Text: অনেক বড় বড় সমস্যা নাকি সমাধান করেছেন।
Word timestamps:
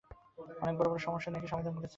অনেক 0.61 0.75
বড় 0.79 0.87
বড় 0.89 0.99
সমস্যা 0.99 1.29
নাকি 1.31 1.47
সমাধান 1.47 1.73
করেছেন। 1.73 1.89